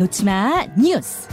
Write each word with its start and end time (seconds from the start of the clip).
놓치마 0.00 0.64
뉴스. 0.78 1.28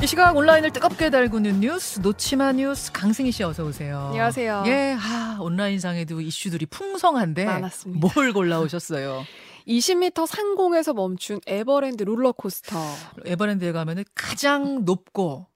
이 0.00 0.06
시각 0.06 0.36
온라인을 0.36 0.70
뜨겁게 0.70 1.10
달구는 1.10 1.58
뉴스 1.58 1.98
놓치마 1.98 2.52
뉴스 2.52 2.92
강승희 2.92 3.32
씨 3.32 3.42
어서 3.42 3.64
오세요. 3.64 3.98
안녕하세요. 4.10 4.62
예, 4.68 4.96
아, 4.96 5.38
온라인상에도 5.40 6.20
이슈들이 6.20 6.66
풍성한데 6.66 7.44
많았습니다. 7.44 8.08
뭘 8.14 8.32
골라오셨어요? 8.32 9.24
20m 9.66 10.28
상공에서 10.28 10.92
멈춘 10.94 11.40
에버랜드 11.48 12.04
롤러코스터. 12.04 12.78
에버랜드에 13.24 13.72
가면은 13.72 14.04
가장 14.14 14.84
높고 14.84 15.48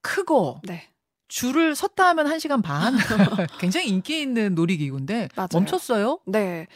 크고 0.00 0.62
네. 0.64 0.88
줄을 1.32 1.74
섰다 1.74 2.08
하면 2.10 2.26
1시간 2.26 2.62
반. 2.62 2.94
굉장히 3.58 3.88
인기 3.88 4.20
있는 4.20 4.54
놀이기구인데 4.54 5.30
맞아요. 5.34 5.48
멈췄어요? 5.50 6.18
네. 6.26 6.66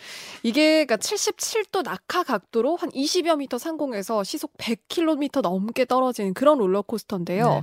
이게 0.43 0.87
그러니까 0.87 0.97
77도 0.97 1.83
낙하 1.83 2.23
각도로 2.23 2.77
한 2.77 2.89
20여 2.91 3.37
미터 3.37 3.59
상공에서 3.59 4.25
시속 4.25 4.57
100km 4.57 5.43
넘게 5.43 5.85
떨어지는 5.85 6.33
그런 6.33 6.57
롤러코스터인데요. 6.57 7.47
네. 7.47 7.63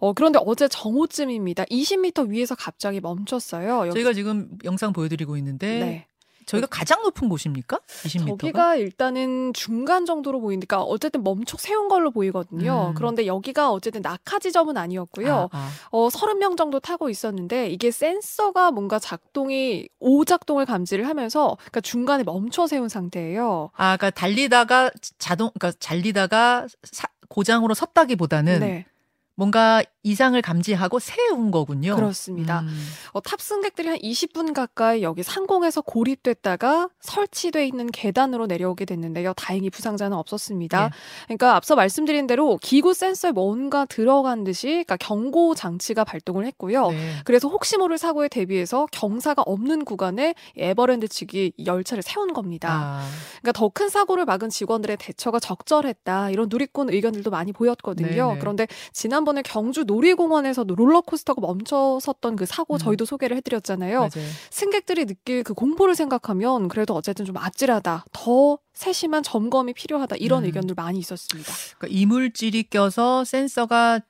어, 0.00 0.12
그런데 0.14 0.40
어제 0.44 0.66
정오쯤입니다. 0.66 1.62
20m 1.66 2.28
위에서 2.30 2.56
갑자기 2.56 2.98
멈췄어요. 3.00 3.82
여기- 3.86 3.92
저희가 3.92 4.12
지금 4.12 4.48
영상 4.64 4.92
보여드리고 4.92 5.36
있는데 5.36 5.78
네. 5.78 6.06
저희가 6.46 6.66
가장 6.66 7.02
높은 7.02 7.28
곳입니까? 7.28 7.78
20m가? 7.86 8.26
저기가 8.40 8.76
일단은 8.76 9.52
중간 9.52 10.06
정도로 10.06 10.40
보이니까 10.40 10.82
어쨌든 10.82 11.22
멈춰 11.22 11.56
세운 11.58 11.88
걸로 11.88 12.10
보이거든요. 12.10 12.88
음. 12.90 12.94
그런데 12.94 13.26
여기가 13.26 13.70
어쨌든 13.72 14.02
낙하 14.02 14.38
지점은 14.38 14.76
아니었고요. 14.76 15.48
아, 15.52 15.56
아. 15.56 15.70
어, 15.90 16.08
30명 16.08 16.56
정도 16.56 16.80
타고 16.80 17.08
있었는데 17.08 17.70
이게 17.70 17.90
센서가 17.90 18.70
뭔가 18.70 18.98
작동이 18.98 19.88
오작동을 20.00 20.66
감지를 20.66 21.08
하면서 21.08 21.56
그러니까 21.58 21.80
중간에 21.80 22.22
멈춰 22.24 22.66
세운 22.66 22.88
상태예요. 22.88 23.70
아, 23.74 23.96
그러니까 23.96 24.10
달리다가 24.10 24.90
자동, 25.18 25.50
그러니까 25.58 25.78
달리다가 25.80 26.66
사- 26.82 27.08
고장으로 27.28 27.74
섰다기보다는 27.74 28.60
네, 28.60 28.86
뭔가 29.34 29.82
이상을 30.02 30.40
감지하고 30.40 30.98
세운 30.98 31.50
거군요. 31.50 31.94
그렇습니다. 31.96 32.60
음. 32.60 32.86
어, 33.12 33.20
탑승객들이 33.20 33.88
한 33.88 33.98
20분 33.98 34.52
가까이 34.54 35.02
여기 35.02 35.22
상공에서 35.22 35.80
고립됐다가 35.82 36.88
설치돼 37.00 37.66
있는 37.66 37.86
계단으로 37.90 38.46
내려오게 38.46 38.84
됐는데요. 38.84 39.32
다행히 39.34 39.70
부상자는 39.70 40.16
없었습니다. 40.16 40.84
네. 40.84 40.90
그러니까 41.26 41.56
앞서 41.56 41.74
말씀드린 41.74 42.26
대로 42.26 42.58
기구 42.62 42.94
센서에 42.94 43.32
뭔가 43.32 43.84
들어간 43.84 44.44
듯이 44.44 44.68
그러니까 44.68 44.96
경고 44.96 45.54
장치가 45.54 46.04
발동을 46.04 46.46
했고요. 46.46 46.88
네. 46.90 47.14
그래서 47.24 47.48
혹시 47.48 47.76
모를 47.76 47.98
사고에 47.98 48.28
대비해서 48.28 48.86
경사가 48.92 49.42
없는 49.46 49.84
구간에 49.84 50.34
에버랜드 50.56 51.08
측이 51.08 51.52
이 51.56 51.66
열차를 51.66 52.02
세운 52.02 52.32
겁니다. 52.32 52.68
아, 52.72 53.08
그러니까 53.40 53.52
더 53.52 53.72
큰 53.72 53.88
사고를 53.88 54.26
막은 54.26 54.50
직원들의 54.50 54.98
대처가 54.98 55.40
적절했다 55.40 56.30
이런 56.30 56.48
누리꾼 56.50 56.90
의견들도 56.90 57.30
많이 57.30 57.52
보였거든요. 57.52 58.28
네네. 58.28 58.38
그런데 58.38 58.66
지난번에 58.92 59.40
경주 59.42 59.84
놀이공원에서도 59.92 60.74
롤러코스터가 60.74 61.40
멈춰 61.40 61.98
섰던 62.00 62.36
그 62.36 62.46
사고 62.46 62.74
음. 62.74 62.78
저희도 62.78 63.04
소개를 63.04 63.36
해드렸잖아요. 63.38 63.98
맞아요. 63.98 64.28
승객들이 64.50 65.06
느낄 65.06 65.42
그 65.42 65.54
공포를 65.54 65.94
생각하면 65.94 66.68
그래도 66.68 66.94
어쨌든 66.94 67.24
좀 67.24 67.36
아찔하다, 67.36 68.06
더 68.12 68.58
세심한 68.72 69.22
점검이 69.22 69.74
필요하다 69.74 70.16
이런 70.16 70.42
음. 70.42 70.46
의견들 70.46 70.74
많이 70.74 70.98
있었습니다. 70.98 71.52
그러니까 71.78 71.98
이물질이 71.98 72.64
껴서 72.64 73.24
센서가 73.24 74.00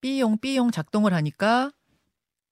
삐용 0.00 0.38
삐용 0.38 0.70
작동을 0.70 1.12
하니까 1.14 1.70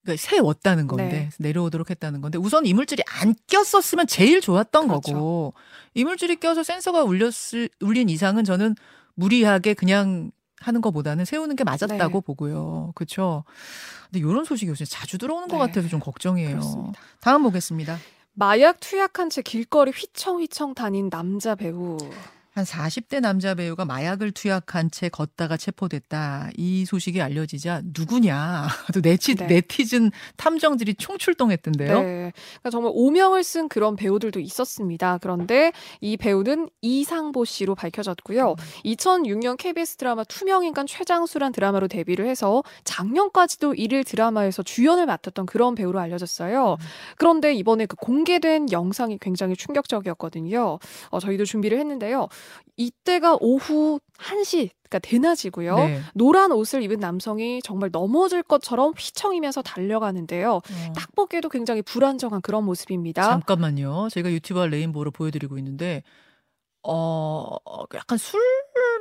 그러니까 0.03 0.23
세웠다는 0.23 0.87
건데 0.87 1.09
네. 1.09 1.31
내려오도록 1.39 1.91
했다는 1.91 2.21
건데 2.21 2.39
우선 2.39 2.67
이물질이 2.67 3.03
안 3.21 3.35
꼈었으면 3.49 4.07
제일 4.07 4.41
좋았던 4.41 4.89
그렇죠. 4.89 5.13
거고 5.13 5.55
이물질이 5.95 6.37
껴서 6.37 6.63
센서가 6.63 7.03
울렸을 7.03 7.69
울린 7.81 8.09
이상은 8.09 8.45
저는 8.45 8.75
무리하게 9.15 9.75
그냥 9.75 10.31
하는 10.61 10.81
것보다는 10.81 11.25
세우는 11.25 11.57
게 11.57 11.65
맞았다고 11.65 12.21
네. 12.21 12.27
보고요. 12.27 12.93
그렇죠. 12.95 13.45
근데 14.07 14.21
이런 14.21 14.45
소식이 14.45 14.71
요새 14.71 14.85
자주 14.85 15.19
들어오는 15.19 15.49
것 15.49 15.57
네. 15.59 15.67
같아서 15.67 15.89
좀 15.89 16.01
걱정이에요. 16.01 16.51
그렇습니다. 16.51 17.01
다음 17.21 17.43
보겠습니다. 17.43 17.99
마약 18.35 18.79
투약한 18.81 19.31
채 19.31 19.43
길거리 19.43 19.91
휘청휘청 19.91 20.75
다닌 20.75 21.11
남자 21.11 21.55
배우. 21.55 21.99
한 22.59 22.65
40대 22.65 23.21
남자 23.21 23.55
배우가 23.55 23.85
마약을 23.85 24.33
투약한 24.33 24.91
채 24.91 25.09
걷다가 25.09 25.57
체포됐다. 25.57 26.51
이 26.57 26.85
소식이 26.85 27.23
알려지자 27.23 27.83
누구냐. 27.85 28.67
또 28.93 29.01
네티, 29.01 29.37
네. 29.37 29.47
네티즌 29.47 30.11
탐정들이 30.37 30.97
총출동했던데요. 30.97 32.03
네. 32.03 32.33
그러니까 32.33 32.71
정말 32.71 32.91
오명을 32.97 33.45
쓴 33.45 33.69
그런 33.69 33.95
배우들도 33.95 34.41
있었습니다. 34.41 35.19
그런데 35.23 35.73
이 36.01 36.17
배우는 36.17 36.69
이상보 36.83 37.45
씨로 37.45 37.77
밝혀졌고요. 37.77 38.57
2006년 38.85 39.57
KBS 39.57 39.97
드라마 39.97 40.25
투명인간 40.25 40.89
최장수란 40.89 41.53
드라마로 41.53 41.87
데뷔를 41.87 42.27
해서 42.27 42.65
작년까지도 42.83 43.75
일일 43.75 44.03
드라마에서 44.03 44.65
주연을 44.65 45.07
맡았던 45.07 45.47
그런 45.47 45.77
배우로 45.77 46.01
알려졌어요. 46.01 46.77
그런데 47.19 47.55
이번에 47.55 47.87
그 47.87 47.95
공개된 47.95 48.73
영상이 48.73 49.19
굉장히 49.21 49.55
충격적이었거든요. 49.55 50.81
어, 51.11 51.21
저희도 51.21 51.45
준비를 51.45 51.79
했는데요. 51.79 52.27
이때가 52.77 53.39
오후 53.41 54.01
1시, 54.19 54.71
그러니까 54.89 54.99
대낮이고요. 55.01 55.77
네. 55.77 56.01
노란 56.15 56.53
옷을 56.53 56.83
입은 56.83 56.99
남성이 56.99 57.61
정말 57.63 57.91
넘어질 57.93 58.43
것처럼 58.43 58.93
휘청이면서 58.97 59.63
달려가는데요. 59.63 60.55
어, 60.55 60.93
딱 60.95 61.15
보기에도 61.15 61.49
굉장히 61.49 61.83
불안정한 61.83 62.41
그런 62.41 62.65
모습입니다. 62.65 63.23
잠깐만요. 63.23 64.09
저희가 64.11 64.31
유튜브와 64.33 64.67
레인보우로 64.67 65.11
보여드리고 65.11 65.59
있는데, 65.59 66.03
어, 66.83 67.57
약간 67.95 68.17
술 68.17 68.41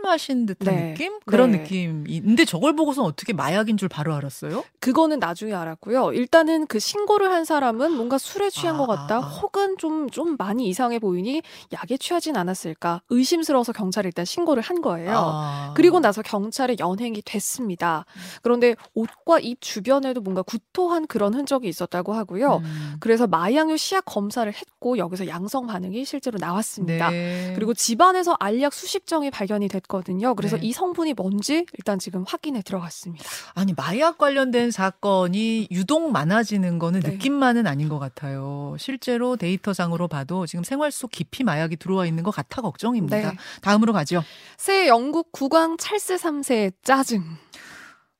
마신 0.02 0.46
듯한 0.46 0.76
네. 0.76 0.90
느낌? 0.90 1.20
그런 1.26 1.52
네. 1.52 1.60
느낌이. 1.60 2.22
근데 2.22 2.46
저걸 2.46 2.76
보고서 2.76 3.04
어떻게 3.04 3.34
마약인 3.34 3.78
줄 3.78 3.90
바로 3.90 4.14
알았어요? 4.14 4.64
그거는 4.80 5.20
나중에 5.20 5.54
알았고요. 5.54 6.14
일단은 6.14 6.68
그 6.68 6.80
신고를 6.80 7.32
한 7.32 7.46
사람은 7.46 7.92
뭔가 7.92 8.18
술에 8.18 8.50
취한 8.50 8.76
아, 8.76 8.78
것 8.78 8.88
같다. 8.88 9.16
아, 9.16 9.20
아. 9.20 9.22
혹은 9.22 9.78
좀, 9.78 10.10
좀 10.10 10.36
많이 10.38 10.68
이상해 10.68 11.00
보이니 11.00 11.42
약에 11.74 11.98
취하진 11.98 12.38
않았을까. 12.38 13.02
의심스러워서 13.10 13.74
경찰에 13.74 14.08
일단 14.08 14.26
신고를 14.26 14.62
한 14.62 14.82
거예요. 14.82 15.14
아. 15.16 15.74
그리고 15.76 16.00
나서 16.00 16.22
경찰에 16.22 16.76
연행이 16.80 17.22
됐습니다. 17.24 18.06
그런데 18.42 18.76
옷과 18.94 19.40
입 19.40 19.62
주변에도 19.62 20.22
뭔가 20.22 20.42
구토한 20.42 21.08
그런 21.08 21.34
흔적이 21.34 21.68
있었다고 21.70 22.14
하고요. 22.14 22.58
음. 22.64 22.96
그래서 23.00 23.28
마약류 23.28 23.78
시약 23.78 24.06
검사를 24.06 24.52
했고 24.52 24.98
여기서 24.98 25.28
양성 25.28 25.68
반응이 25.68 26.06
실제로 26.06 26.38
나왔습니다. 26.40 27.10
네. 27.10 27.54
그리고 27.56 27.74
집안에서 27.74 28.36
알약 28.40 28.74
수십 28.74 29.08
정이 29.08 29.32
발견이 29.32 29.68
됐 29.68 29.87
거든요. 29.88 30.36
그래서 30.36 30.58
네. 30.58 30.68
이 30.68 30.74
성분이 30.74 31.14
뭔지 31.14 31.66
일단 31.78 32.00
지금 32.00 32.24
확인에 32.28 32.62
들어갔습니다. 32.62 33.26
아니 33.54 33.74
마약 33.76 34.18
관련된 34.18 34.72
사건이 34.72 35.68
유독 35.72 36.12
많아지는 36.12 36.80
거는 36.80 37.02
네. 37.02 37.12
느낌만은 37.12 37.68
아닌 37.68 37.90
것 37.90 38.00
같아요. 38.00 38.76
실제로 38.80 39.36
데이터상으로 39.36 40.08
봐도 40.08 40.46
지금 40.46 40.64
생활 40.64 40.92
속 40.92 41.12
깊이 41.12 41.44
마약이 41.44 41.78
들어와 41.78 42.06
있는 42.06 42.24
것 42.24 42.32
같아 42.32 42.62
걱정입니다. 42.62 43.32
네. 43.32 43.38
다음으로 43.62 43.94
가죠. 43.94 44.24
새 44.58 44.88
영국 44.88 45.32
국왕 45.32 45.78
찰스 45.78 46.16
3세의 46.16 46.74
짜증. 46.84 47.24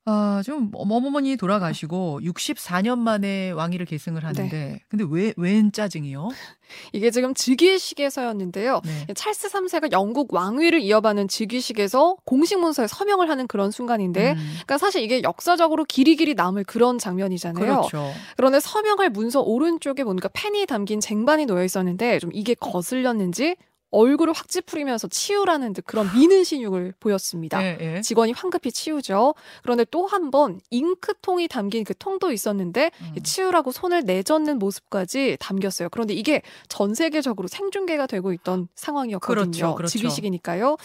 아, 0.10 0.42
좀 0.46 0.72
어머머니 0.74 1.36
돌아가시고 1.36 2.22
64년 2.24 2.98
만에 2.98 3.52
왕위를 3.52 3.86
계승을 3.86 4.24
하는데 4.24 4.50
네. 4.50 4.80
근데 4.88 5.04
왜 5.10 5.34
웬 5.36 5.74
짜증이요? 5.74 6.30
이게 6.94 7.12
지금 7.12 7.34
즉위식에서였는데요. 7.34 8.82
네. 8.86 9.14
찰스 9.14 9.50
3세가 9.50 9.92
영국 9.92 10.34
왕위를 10.34 10.80
이어받는 10.80 11.28
즉위식에서 11.28 12.16
공식 12.24 12.58
문서에 12.60 12.88
서명을 12.88 13.30
하는 13.30 13.48
그런 13.48 13.70
순간인데 13.70 14.32
음, 14.32 14.38
그러니까 14.54 14.78
사실 14.78 15.02
이게 15.02 15.22
역사적으로 15.24 15.84
길이 15.84 16.16
길이 16.16 16.34
남을 16.36 16.64
그런 16.64 16.98
장면이잖아요. 16.98 17.66
그렇죠. 17.66 18.10
그런데 18.38 18.62
서명할 18.62 19.10
문서 19.10 19.42
오른쪽에 19.42 20.06
뭔가 20.06 20.30
펜이 20.32 20.66
담긴 20.68 21.02
쟁반이 21.02 21.46
놓여 21.46 21.66
있었는데 21.66 22.20
좀 22.20 22.30
이게 22.34 22.54
거슬렸는지 22.54 23.58
얼굴을 23.90 24.34
확 24.34 24.50
찌푸리면서 24.50 25.08
치우라는 25.08 25.74
듯 25.74 25.86
그런 25.86 26.12
미는 26.14 26.44
신용을 26.44 26.94
보였습니다. 27.00 27.64
예, 27.64 27.78
예. 27.80 28.02
직원이 28.02 28.34
황급히 28.34 28.72
치우죠. 28.72 29.34
그런데 29.64 29.86
또 29.86 30.08
한 30.08 30.30
번 30.32 30.60
잉크통이 30.72 31.48
담긴 31.48 31.84
그 31.86 31.94
통도 31.98 32.32
있었는데 32.34 32.92
음. 33.02 33.24
치우라고 33.24 33.72
손을 33.72 34.04
내젓는 34.04 34.60
모습까지 34.60 35.38
담겼어요. 35.40 35.90
그런데 35.90 36.14
이게 36.14 36.42
전 36.68 36.94
세계적으로 36.94 37.48
생중계가 37.48 38.08
되고 38.08 38.34
있던 38.34 38.68
상황이었거든요. 38.76 39.52
그렇죠, 39.52 39.76
그렇죠. 39.76 39.98
즉위식이니까요. 39.98 40.76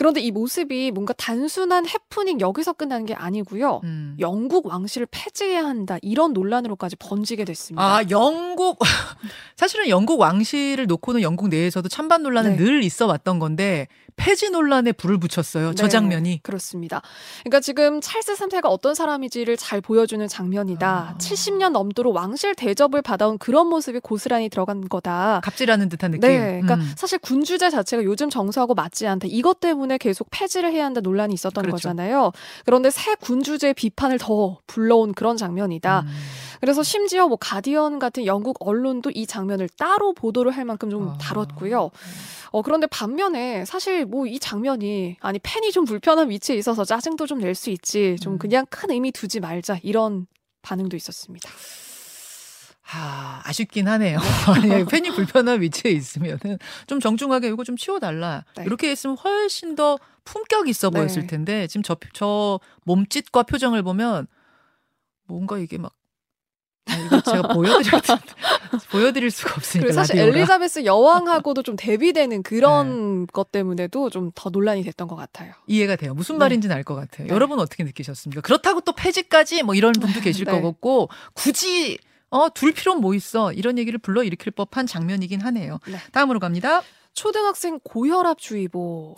그런데 0.00 0.22
이 0.22 0.30
모습이 0.30 0.92
뭔가 0.92 1.12
단순한 1.12 1.86
해프닝 1.86 2.40
여기서 2.40 2.72
끝나는 2.72 3.04
게 3.04 3.12
아니고요. 3.12 3.82
음. 3.84 4.16
영국 4.18 4.64
왕실을 4.64 5.06
폐지해야 5.10 5.62
한다 5.62 5.98
이런 6.00 6.32
논란으로까지 6.32 6.96
번지게 6.96 7.44
됐습니다. 7.44 7.82
아, 7.84 8.02
영국 8.08 8.78
사실은 9.56 9.90
영국 9.90 10.18
왕실을 10.18 10.86
놓고는 10.86 11.20
영국 11.20 11.48
내에서도 11.48 11.86
찬반 11.90 12.22
논란은 12.22 12.56
네. 12.56 12.64
늘 12.64 12.82
있어 12.82 13.04
왔던 13.04 13.38
건데 13.40 13.88
폐지 14.20 14.50
논란에 14.50 14.92
불을 14.92 15.18
붙였어요. 15.18 15.74
저 15.74 15.84
네, 15.84 15.88
장면이. 15.88 16.42
그렇습니다. 16.42 17.00
그러니까 17.42 17.60
지금 17.60 18.00
찰스 18.00 18.34
3세가 18.34 18.66
어떤 18.66 18.94
사람인지를 18.94 19.56
잘 19.56 19.80
보여주는 19.80 20.26
장면이다. 20.28 21.14
아. 21.14 21.18
70년 21.18 21.70
넘도록 21.70 22.14
왕실 22.14 22.54
대접을 22.54 23.00
받아온 23.02 23.38
그런 23.38 23.68
모습이 23.68 24.00
고스란히 24.00 24.48
들어간 24.50 24.88
거다. 24.88 25.40
갑질하는 25.42 25.88
듯한 25.88 26.10
느낌. 26.10 26.28
네, 26.28 26.60
그러니까 26.60 26.74
음. 26.74 26.92
사실 26.96 27.18
군 27.18 27.42
주제 27.44 27.70
자체가 27.70 28.04
요즘 28.04 28.28
정서하고 28.30 28.74
맞지 28.74 29.06
않다. 29.06 29.26
이것 29.30 29.60
때문에 29.60 29.96
계속 29.98 30.28
폐지를 30.30 30.72
해야 30.72 30.84
한다 30.84 31.00
논란이 31.00 31.32
있었던 31.34 31.62
그렇죠. 31.62 31.76
거잖아요. 31.76 32.32
그런데 32.64 32.90
새 32.90 33.14
군 33.20 33.42
주제의 33.42 33.74
비판을 33.74 34.18
더 34.18 34.58
불러온 34.66 35.12
그런 35.12 35.36
장면이다. 35.36 36.00
음. 36.00 36.08
그래서 36.60 36.82
심지어 36.82 37.26
뭐 37.26 37.36
가디언 37.38 37.98
같은 37.98 38.26
영국 38.26 38.56
언론도 38.60 39.10
이 39.14 39.26
장면을 39.26 39.68
따로 39.78 40.12
보도를 40.12 40.52
할 40.52 40.64
만큼 40.64 40.90
좀 40.90 41.08
아. 41.08 41.18
다뤘고요. 41.18 41.90
어 42.52 42.62
그런데 42.62 42.86
반면에 42.86 43.64
사실 43.64 44.04
뭐 44.04 44.26
이 44.26 44.38
장면이 44.38 45.16
아니 45.20 45.38
팬이 45.38 45.72
좀 45.72 45.84
불편한 45.84 46.28
위치에 46.30 46.56
있어서 46.56 46.84
짜증도 46.84 47.26
좀 47.26 47.40
낼 47.40 47.54
수 47.54 47.70
있지. 47.70 48.16
좀 48.20 48.34
음. 48.34 48.38
그냥 48.38 48.66
큰 48.70 48.90
의미 48.90 49.10
두지 49.12 49.40
말자 49.40 49.78
이런 49.82 50.26
반응도 50.62 50.96
있었습니다. 50.96 51.48
아, 52.92 53.40
아쉽긴 53.44 53.86
하네요. 53.88 54.18
팬이 54.90 55.10
불편한 55.14 55.60
위치에 55.60 55.92
있으면은 55.92 56.58
좀 56.86 56.98
정중하게 57.00 57.48
이거 57.48 57.62
좀 57.64 57.76
치워달라. 57.76 58.44
네. 58.56 58.64
이렇게 58.64 58.90
했으면 58.90 59.16
훨씬 59.16 59.76
더 59.76 59.98
품격 60.24 60.68
있어 60.68 60.90
네. 60.90 60.98
보였을 60.98 61.26
텐데 61.26 61.66
지금 61.68 61.82
저, 61.82 61.96
저 62.12 62.58
몸짓과 62.84 63.44
표정을 63.44 63.82
보면 63.82 64.26
뭔가 65.26 65.58
이게 65.58 65.78
막 65.78 65.92
아, 66.86 66.94
이거 66.96 67.20
제가 67.20 67.48
보여드릴 67.54 68.00
보여드릴 68.90 69.30
수가 69.30 69.54
없으니까 69.56 69.92
사실 69.92 70.16
라디오라. 70.16 70.36
엘리자베스 70.38 70.84
여왕하고도 70.84 71.62
좀 71.62 71.76
대비되는 71.76 72.42
그런 72.42 73.26
것 73.28 73.52
때문에도 73.52 74.10
좀 74.10 74.32
더 74.34 74.50
논란이 74.50 74.82
됐던 74.84 75.06
것 75.08 75.16
같아요. 75.16 75.52
이해가 75.66 75.96
돼요. 75.96 76.14
무슨 76.14 76.36
네. 76.36 76.38
말인지는 76.40 76.74
알 76.74 76.82
것 76.84 76.94
같아요. 76.94 77.26
네. 77.28 77.34
여러분 77.34 77.58
어떻게 77.60 77.84
느끼셨습니까? 77.84 78.40
그렇다고 78.42 78.80
또 78.80 78.92
폐지까지 78.92 79.62
뭐 79.62 79.74
이런 79.74 79.92
분도 79.92 80.20
계실 80.20 80.44
네. 80.46 80.52
것 80.52 80.62
같고 80.62 81.08
굳이 81.34 81.98
어, 82.30 82.48
둘 82.54 82.72
필요는 82.72 83.00
뭐 83.02 83.14
있어. 83.14 83.52
이런 83.52 83.76
얘기를 83.76 83.98
불러 83.98 84.22
일으킬 84.22 84.52
법한 84.52 84.86
장면이긴 84.86 85.40
하네요. 85.42 85.80
네. 85.86 85.98
다음으로 86.12 86.38
갑니다. 86.40 86.82
초등학생 87.12 87.80
고혈압 87.82 88.38
주의보. 88.38 89.14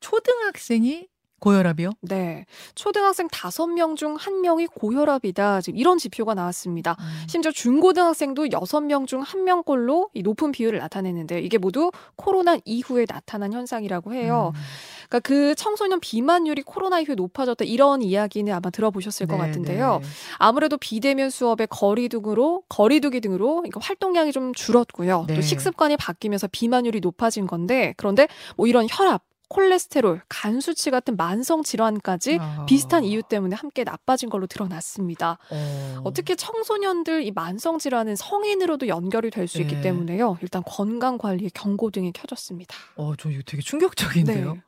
초등학생이 0.00 1.06
고혈압이요? 1.40 1.92
네. 2.02 2.44
초등학생 2.74 3.28
다섯 3.28 3.66
명중 3.66 4.16
한명이 4.16 4.66
고혈압이다. 4.66 5.60
지금 5.60 5.78
이런 5.78 5.98
지표가 5.98 6.34
나왔습니다. 6.34 6.96
심지어 7.28 7.52
중고등학생도 7.52 8.50
여섯 8.52 8.80
명중 8.80 9.22
한명꼴로 9.22 10.10
이 10.14 10.22
높은 10.22 10.52
비율을 10.52 10.78
나타내는데 10.78 11.40
이게 11.40 11.58
모두 11.58 11.90
코로나 12.16 12.58
이후에 12.64 13.06
나타난 13.06 13.52
현상이라고 13.52 14.14
해요. 14.14 14.52
음. 14.54 14.60
그러니까 15.08 15.20
그 15.20 15.54
청소년 15.54 16.00
비만율이 16.00 16.62
코로나 16.62 17.00
이후에 17.00 17.14
높아졌다 17.14 17.64
이런 17.64 18.02
이야기는 18.02 18.52
아마 18.52 18.70
들어보셨을 18.70 19.26
것 19.26 19.36
네, 19.36 19.46
같은데요. 19.46 20.00
네. 20.02 20.08
아무래도 20.38 20.76
비대면 20.76 21.30
수업의 21.30 21.68
거리두기로 21.70 22.64
거리두기 22.68 23.20
등으로 23.20 23.56
그러니까 23.56 23.80
활동량이 23.82 24.32
좀 24.32 24.52
줄었고요. 24.54 25.24
네. 25.28 25.34
또 25.34 25.40
식습관이 25.40 25.96
바뀌면서 25.96 26.48
비만율이 26.48 27.00
높아진 27.00 27.46
건데 27.46 27.94
그런데 27.96 28.28
뭐 28.56 28.66
이런 28.66 28.86
혈압, 28.88 29.22
콜레스테롤, 29.48 30.20
간 30.28 30.60
수치 30.60 30.90
같은 30.90 31.16
만성 31.16 31.62
질환까지 31.62 32.38
아. 32.40 32.66
비슷한 32.66 33.04
이유 33.04 33.22
때문에 33.22 33.56
함께 33.56 33.82
나빠진 33.84 34.28
걸로 34.28 34.46
드러났습니다. 34.46 35.38
어. 35.50 36.00
어떻게 36.04 36.34
청소년들 36.36 37.24
이 37.24 37.30
만성 37.30 37.78
질환은 37.78 38.16
성인으로도 38.16 38.88
연결이 38.88 39.30
될 39.30 39.48
수 39.48 39.60
있기 39.62 39.76
네. 39.76 39.80
때문에요. 39.80 40.36
일단 40.42 40.62
건강 40.66 41.16
관리에 41.16 41.48
경고등이 41.54 42.12
켜졌습니다. 42.12 42.74
어, 42.96 43.16
저 43.16 43.30
이거 43.30 43.40
되게 43.46 43.62
충격적인데요. 43.62 44.52
네. 44.54 44.62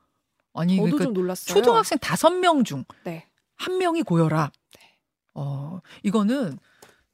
아니 0.54 0.76
저도 0.76 0.84
그러니까 0.86 1.04
좀 1.04 1.12
놀랐어요. 1.12 1.54
초등학생 1.54 1.98
다섯 1.98 2.30
명중한 2.30 2.84
네. 3.04 3.26
명이 3.78 4.02
고혈압. 4.02 4.50
네. 4.78 4.80
어, 5.34 5.80
이거는 6.02 6.58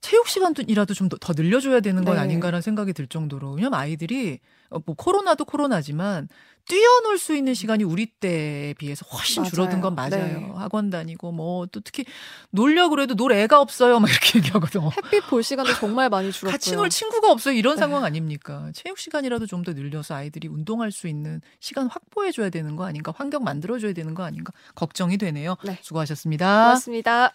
체육 0.06 0.28
시간이라도 0.28 0.94
좀 0.94 1.08
더 1.08 1.32
늘려줘야 1.34 1.80
되는 1.80 2.04
건 2.04 2.14
네. 2.16 2.20
아닌가라는 2.20 2.60
생각이 2.62 2.92
들 2.92 3.06
정도로 3.06 3.52
왜냐면 3.52 3.74
아이들이 3.78 4.38
어, 4.70 4.78
뭐 4.84 4.94
코로나도 4.96 5.44
코로나지만 5.44 6.28
뛰어놀 6.68 7.16
수 7.18 7.36
있는 7.36 7.54
시간이 7.54 7.84
우리 7.84 8.06
때에 8.06 8.74
비해서 8.74 9.06
훨씬 9.12 9.42
맞아요. 9.42 9.50
줄어든 9.50 9.80
건 9.80 9.94
맞아요. 9.94 10.10
네. 10.10 10.50
학원 10.56 10.90
다니고 10.90 11.30
뭐 11.32 11.66
또 11.72 11.80
특히 11.80 12.04
놀려 12.50 12.88
그래도 12.88 13.14
놀 13.14 13.32
애가 13.32 13.60
없어요. 13.60 13.98
막 14.00 14.10
이렇게 14.10 14.38
얘기하거든. 14.38 14.80
햇빛 14.82 15.26
볼 15.28 15.42
시간도 15.42 15.74
정말 15.74 16.08
많이 16.08 16.30
줄었고요. 16.32 16.52
같이 16.52 16.74
놀 16.76 16.90
친구가 16.90 17.30
없어요. 17.30 17.54
이런 17.54 17.76
네. 17.76 17.80
상황 17.80 18.04
아닙니까? 18.04 18.70
체육 18.74 18.98
시간이라도 18.98 19.46
좀 19.46 19.62
더 19.64 19.72
늘려서 19.72 20.14
아이들이 20.14 20.46
운동할 20.48 20.92
수 20.92 21.08
있는 21.08 21.40
시간 21.60 21.86
확보해 21.88 22.30
줘야 22.30 22.50
되는 22.50 22.76
거 22.76 22.84
아닌가? 22.84 23.12
환경 23.16 23.42
만들어 23.42 23.78
줘야 23.78 23.92
되는 23.92 24.14
거 24.14 24.22
아닌가? 24.24 24.52
걱정이 24.74 25.16
되네요. 25.18 25.56
네. 25.64 25.78
수고하셨습니다. 25.82 26.64
고맙습니다. 26.64 27.34